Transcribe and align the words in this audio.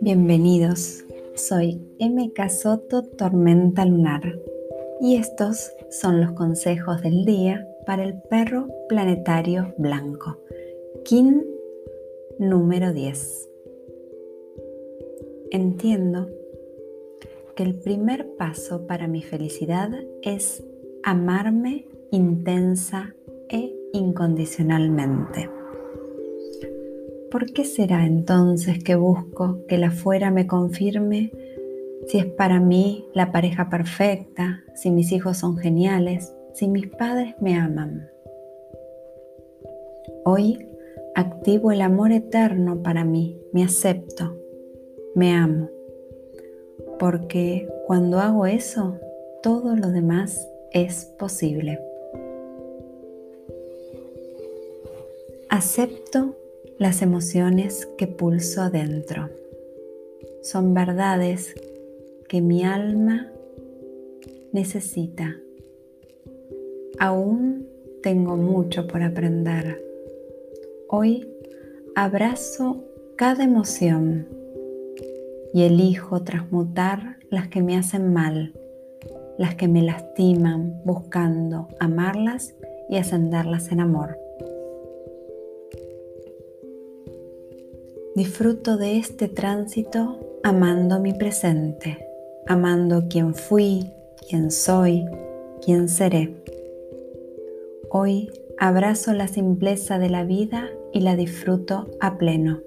Bienvenidos, 0.00 1.04
soy 1.34 1.80
MK 1.98 2.48
Soto 2.48 3.02
Tormenta 3.02 3.84
Lunar. 3.84 4.38
Y 5.00 5.16
estos 5.16 5.72
son 5.90 6.20
los 6.20 6.32
consejos 6.32 7.02
del 7.02 7.24
día 7.24 7.66
para 7.86 8.04
el 8.04 8.22
perro 8.22 8.68
planetario 8.88 9.74
blanco, 9.78 10.38
Kin 11.04 11.44
número 12.38 12.92
10. 12.92 13.50
Entiendo 15.50 16.28
que 17.56 17.64
el 17.64 17.74
primer 17.80 18.36
paso 18.36 18.86
para 18.86 19.08
mi 19.08 19.22
felicidad 19.22 19.90
es 20.22 20.62
amarme 21.02 21.86
intensa 22.12 23.14
e 23.48 23.74
incondicionalmente. 23.92 25.50
¿Por 27.30 27.52
qué 27.52 27.64
será 27.64 28.06
entonces 28.06 28.82
que 28.82 28.94
busco 28.94 29.64
que 29.68 29.78
la 29.78 29.90
fuera 29.90 30.30
me 30.30 30.46
confirme 30.46 31.32
si 32.06 32.18
es 32.18 32.26
para 32.26 32.60
mí 32.60 33.06
la 33.14 33.32
pareja 33.32 33.68
perfecta, 33.68 34.62
si 34.74 34.90
mis 34.90 35.12
hijos 35.12 35.38
son 35.38 35.56
geniales, 35.56 36.34
si 36.54 36.68
mis 36.68 36.86
padres 36.86 37.34
me 37.40 37.56
aman? 37.56 38.08
Hoy 40.24 40.68
activo 41.14 41.72
el 41.72 41.80
amor 41.80 42.12
eterno 42.12 42.82
para 42.82 43.04
mí, 43.04 43.40
me 43.52 43.64
acepto, 43.64 44.36
me 45.14 45.32
amo, 45.32 45.68
porque 46.98 47.68
cuando 47.86 48.18
hago 48.18 48.46
eso, 48.46 48.98
todo 49.42 49.76
lo 49.76 49.90
demás 49.90 50.48
es 50.72 51.06
posible. 51.18 51.85
Acepto 55.48 56.36
las 56.76 57.02
emociones 57.02 57.86
que 57.96 58.08
pulso 58.08 58.62
adentro. 58.62 59.30
Son 60.42 60.74
verdades 60.74 61.54
que 62.28 62.40
mi 62.40 62.64
alma 62.64 63.30
necesita. 64.52 65.36
Aún 66.98 67.68
tengo 68.02 68.36
mucho 68.36 68.88
por 68.88 69.02
aprender. 69.02 69.84
Hoy 70.88 71.28
abrazo 71.94 72.84
cada 73.14 73.44
emoción 73.44 74.26
y 75.54 75.62
elijo 75.62 76.22
transmutar 76.22 77.18
las 77.30 77.46
que 77.46 77.62
me 77.62 77.76
hacen 77.76 78.12
mal, 78.12 78.52
las 79.38 79.54
que 79.54 79.68
me 79.68 79.82
lastiman, 79.82 80.82
buscando 80.84 81.68
amarlas 81.78 82.54
y 82.90 82.96
ascenderlas 82.96 83.70
en 83.70 83.80
amor. 83.80 84.25
Disfruto 88.16 88.78
de 88.78 88.96
este 88.96 89.28
tránsito 89.28 90.40
amando 90.42 91.00
mi 91.00 91.12
presente, 91.12 91.98
amando 92.46 93.08
quien 93.10 93.34
fui, 93.34 93.92
quien 94.26 94.50
soy, 94.50 95.04
quien 95.62 95.90
seré. 95.90 96.34
Hoy 97.90 98.30
abrazo 98.56 99.12
la 99.12 99.28
simpleza 99.28 99.98
de 99.98 100.08
la 100.08 100.24
vida 100.24 100.70
y 100.94 101.00
la 101.00 101.14
disfruto 101.14 101.90
a 102.00 102.16
pleno. 102.16 102.62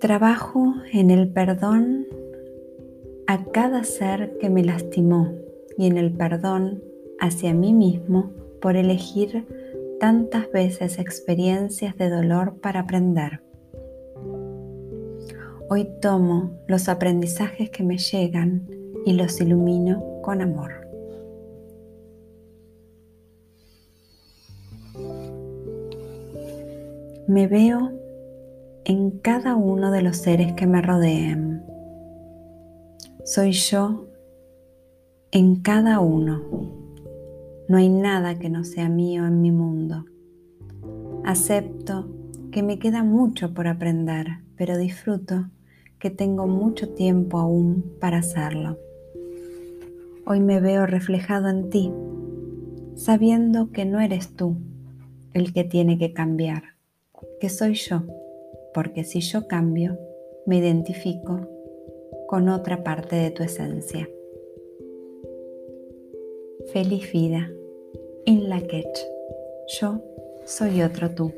Trabajo 0.00 0.74
en 0.92 1.08
el 1.08 1.32
perdón 1.32 2.08
a 3.26 3.42
cada 3.46 3.84
ser 3.84 4.36
que 4.36 4.50
me 4.50 4.62
lastimó 4.62 5.32
y 5.78 5.86
en 5.86 5.96
el 5.96 6.12
perdón 6.12 6.82
hacia 7.20 7.54
mí 7.54 7.72
mismo 7.72 8.32
por 8.60 8.76
elegir 8.76 9.46
tantas 9.98 10.50
veces 10.50 10.98
experiencias 10.98 11.96
de 11.96 12.10
dolor 12.10 12.60
para 12.60 12.80
aprender. 12.80 13.42
Hoy 15.68 15.88
tomo 16.00 16.52
los 16.68 16.88
aprendizajes 16.88 17.70
que 17.70 17.82
me 17.82 17.98
llegan 17.98 18.68
y 19.04 19.12
los 19.14 19.40
ilumino 19.40 20.20
con 20.22 20.40
amor. 20.42 20.86
Me 27.26 27.48
veo 27.48 27.92
en 28.84 29.10
cada 29.18 29.56
uno 29.56 29.90
de 29.90 30.02
los 30.02 30.18
seres 30.18 30.52
que 30.52 30.66
me 30.66 30.80
rodeen. 30.80 31.64
Soy 33.24 33.50
yo 33.50 34.06
en 35.32 35.60
cada 35.62 35.98
uno 35.98 36.85
no 37.68 37.78
hay 37.78 37.88
nada 37.88 38.38
que 38.38 38.48
no 38.48 38.64
sea 38.64 38.88
mío 38.88 39.26
en 39.26 39.40
mi 39.40 39.50
mundo. 39.50 40.04
Acepto 41.24 42.08
que 42.52 42.62
me 42.62 42.78
queda 42.78 43.02
mucho 43.02 43.52
por 43.54 43.66
aprender, 43.66 44.38
pero 44.56 44.78
disfruto 44.78 45.46
que 45.98 46.10
tengo 46.10 46.46
mucho 46.46 46.90
tiempo 46.90 47.38
aún 47.38 47.84
para 48.00 48.18
hacerlo. 48.18 48.78
Hoy 50.24 50.40
me 50.40 50.60
veo 50.60 50.86
reflejado 50.86 51.48
en 51.48 51.70
ti, 51.70 51.92
sabiendo 52.94 53.70
que 53.72 53.84
no 53.84 54.00
eres 54.00 54.34
tú 54.36 54.56
el 55.34 55.52
que 55.52 55.64
tiene 55.64 55.98
que 55.98 56.12
cambiar, 56.12 56.62
que 57.40 57.48
soy 57.48 57.74
yo, 57.74 58.04
porque 58.72 59.04
si 59.04 59.20
yo 59.20 59.46
cambio, 59.48 59.98
me 60.46 60.58
identifico 60.58 61.48
con 62.26 62.48
otra 62.48 62.82
parte 62.82 63.16
de 63.16 63.30
tu 63.30 63.42
esencia. 63.42 64.08
Feliz 66.72 67.12
vida. 67.12 67.50
In 68.24 68.48
Lakesh. 68.48 69.06
Yo 69.80 70.02
soy 70.44 70.82
otro 70.82 71.10
tú. 71.10 71.32